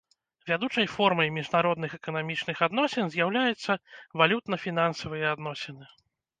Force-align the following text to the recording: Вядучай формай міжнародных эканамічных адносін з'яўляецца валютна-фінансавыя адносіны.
Вядучай 0.51 0.87
формай 0.93 1.29
міжнародных 1.35 1.91
эканамічных 1.99 2.57
адносін 2.69 3.13
з'яўляецца 3.13 3.79
валютна-фінансавыя 4.25 5.27
адносіны. 5.37 5.85